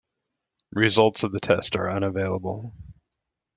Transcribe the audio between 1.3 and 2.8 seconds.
the test are unavailable.